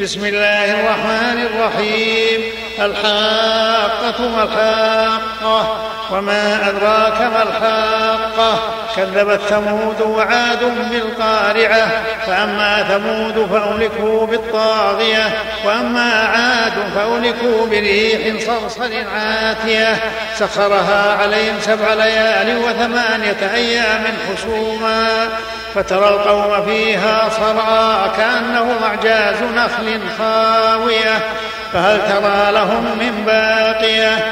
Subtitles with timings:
[0.00, 2.40] بسم الله الرحمن الرحيم.
[2.78, 5.91] الحاقة ما الحاقة.
[6.12, 8.58] وما أدراك ما الحاقة
[8.96, 10.58] كذبت ثمود وعاد
[10.90, 11.90] بالقارعة
[12.26, 19.96] فأما ثمود فأهلكوا بالطاغية وأما عاد فأهلكوا بريح صرصر عاتية.
[20.34, 25.28] سخرها عليهم سبع ليال وثمانية أيام حسوما.
[25.74, 31.18] فترى القوم فيها صرعى كأنهم أعجاز نخل خاوية.
[31.72, 34.31] فهل ترى لهم من باقية؟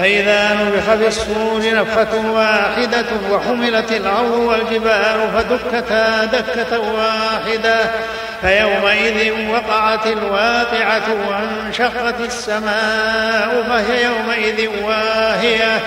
[0.00, 7.80] فإذا نفخ في الصور نفخة واحدة وحملت الأرض والجبال فدكتا دكة واحدة
[8.40, 15.80] فيومئذ وقعت الواقعة وانشقت السماء فهي يومئذ واهية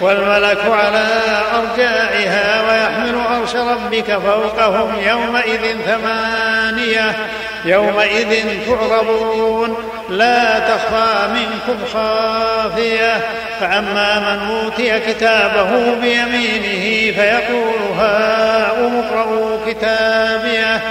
[0.00, 1.06] والملك على
[1.54, 7.16] أرجائها ويحمل عرش ربك فوقهم يومئذ ثمانية
[7.64, 9.76] يومئذ تعرضون
[10.10, 13.20] لا تخفى منكم خافية.
[13.60, 20.82] فأما من أوتي كتابه بيمينه فيقول هاؤم اقرءوا كتابيه.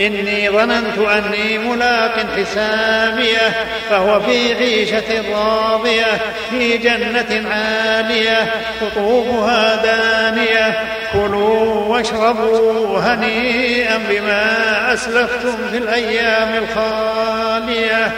[0.00, 8.46] إني ظننت أني ملاق حسابيه فهو في عيشة راضية في جنة عالية
[8.80, 10.84] قطوفها دانية.
[11.12, 18.12] كلوا واشربوا هنيئا بما أسلفتم في الأيام الخالية.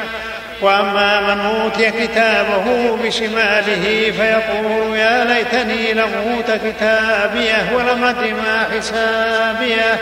[0.63, 9.99] وأما من أوتي كتابه بشماله فيقول يا ليتني لم أوت كتابيه ولم ادر ما حسابيه.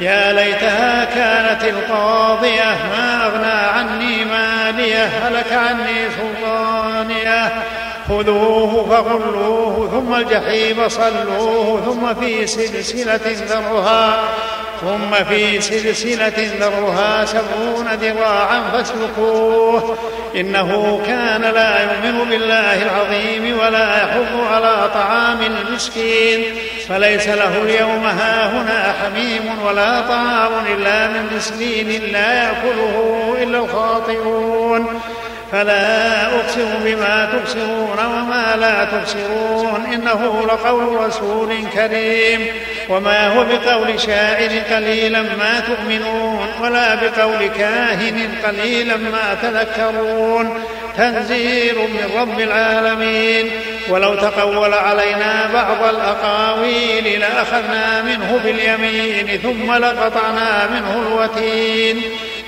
[0.00, 7.52] يا ليتها كانت القاضية ما أغنى عني ماليه هلك عني سلطانيه.
[8.08, 14.20] خذوه فغلوه ثم الجحيم صلوه ثم في سلسلة ذرها
[14.80, 19.98] ثم في سلسلة ذرها سبعون ذراعا فاسلكوه.
[20.36, 26.44] إنه كان لا يؤمن بالله العظيم ولا يحض على طعام المسكين.
[26.88, 35.00] فليس له اليوم هاهنا حميم ولا طعام إلا من مسكين لا يأكله إلا الخاطئون.
[35.52, 39.86] فلا أقسم بما تبصرون وما لا تبصرون.
[39.94, 42.46] إنه لقول رسول كريم.
[42.88, 50.64] وما هو بقول شاعر قليلا ما تؤمنون ولا بقول كاهن قليلا ما تذكرون.
[50.96, 53.50] تنزيل من رب العالمين.
[53.88, 62.02] ولو تقول علينا بعض الأقاويل لأخذنا منه باليمين ثم لقطعنا منه الوتين.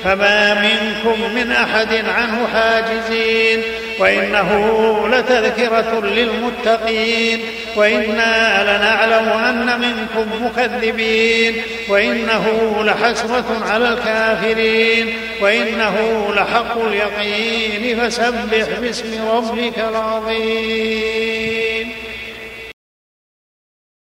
[0.04, 3.62] فما منكم من أحد عنه حاجزين
[3.98, 7.40] وإنه لتذكرة للمتقين
[7.76, 19.78] وإنا لنعلم أن منكم مكذبين وإنه لحسرة على الكافرين وإنه لحق اليقين فسبح باسم ربك
[19.78, 21.32] العظيم